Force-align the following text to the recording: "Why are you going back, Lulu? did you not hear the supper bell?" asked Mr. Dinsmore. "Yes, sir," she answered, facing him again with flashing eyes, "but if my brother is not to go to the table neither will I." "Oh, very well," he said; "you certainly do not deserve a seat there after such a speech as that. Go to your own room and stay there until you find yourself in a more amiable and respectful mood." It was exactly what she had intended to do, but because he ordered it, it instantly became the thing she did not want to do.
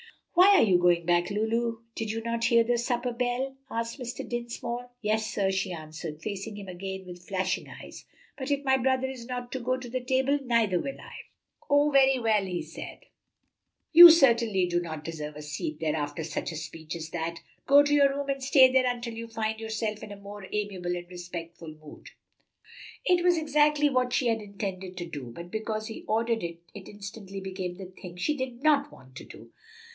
"Why 0.33 0.55
are 0.57 0.63
you 0.63 0.79
going 0.79 1.05
back, 1.05 1.29
Lulu? 1.29 1.81
did 1.93 2.09
you 2.09 2.21
not 2.23 2.45
hear 2.45 2.63
the 2.63 2.79
supper 2.79 3.13
bell?" 3.13 3.55
asked 3.69 3.99
Mr. 3.99 4.27
Dinsmore. 4.27 4.89
"Yes, 4.99 5.27
sir," 5.31 5.51
she 5.51 5.71
answered, 5.71 6.23
facing 6.23 6.55
him 6.55 6.67
again 6.67 7.05
with 7.05 7.27
flashing 7.27 7.69
eyes, 7.69 8.05
"but 8.35 8.49
if 8.49 8.63
my 8.65 8.75
brother 8.77 9.07
is 9.07 9.27
not 9.27 9.51
to 9.51 9.59
go 9.59 9.77
to 9.77 9.87
the 9.87 10.03
table 10.03 10.39
neither 10.43 10.79
will 10.79 10.99
I." 10.99 11.13
"Oh, 11.69 11.91
very 11.91 12.17
well," 12.17 12.43
he 12.43 12.63
said; 12.63 13.01
"you 13.93 14.09
certainly 14.09 14.65
do 14.65 14.79
not 14.81 15.03
deserve 15.03 15.35
a 15.35 15.43
seat 15.43 15.79
there 15.79 15.95
after 15.95 16.23
such 16.23 16.51
a 16.51 16.55
speech 16.57 16.95
as 16.95 17.11
that. 17.11 17.41
Go 17.67 17.83
to 17.83 17.93
your 17.93 18.11
own 18.11 18.19
room 18.21 18.29
and 18.29 18.43
stay 18.43 18.71
there 18.71 18.87
until 18.91 19.13
you 19.13 19.27
find 19.27 19.59
yourself 19.59 20.01
in 20.01 20.11
a 20.11 20.15
more 20.15 20.47
amiable 20.51 20.95
and 20.95 21.07
respectful 21.09 21.75
mood." 21.83 22.09
It 23.05 23.23
was 23.23 23.37
exactly 23.37 23.91
what 23.91 24.13
she 24.13 24.27
had 24.27 24.41
intended 24.41 24.97
to 24.97 25.05
do, 25.05 25.25
but 25.35 25.51
because 25.51 25.85
he 25.87 26.03
ordered 26.07 26.41
it, 26.41 26.59
it 26.73 26.89
instantly 26.89 27.39
became 27.39 27.75
the 27.77 27.85
thing 28.01 28.17
she 28.17 28.35
did 28.35 28.63
not 28.63 28.91
want 28.91 29.15
to 29.17 29.23
do. 29.25 29.51